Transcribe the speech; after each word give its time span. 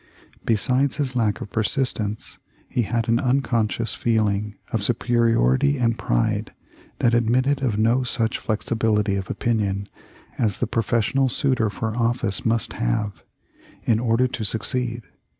Besides 0.45 0.95
his 0.95 1.15
lack 1.15 1.41
of 1.41 1.51
persistence, 1.51 2.39
he 2.67 2.81
had 2.81 3.07
an 3.07 3.19
unconscious 3.19 3.93
feeling 3.93 4.55
of 4.73 4.81
superiority 4.81 5.77
and 5.77 5.95
pride 5.95 6.55
that 6.97 7.13
admitted 7.13 7.61
of 7.61 7.77
no 7.77 8.01
such 8.01 8.39
flexibility 8.39 9.15
of 9.15 9.29
opinion 9.29 9.87
as 10.39 10.57
the 10.57 10.65
professional 10.65 11.29
suitor 11.29 11.69
for 11.69 11.95
office 11.95 12.43
must 12.43 12.73
have, 12.73 13.23
in 13.83 13.99
order 13.99 14.27
to 14.27 14.43
succeed. 14.43 15.03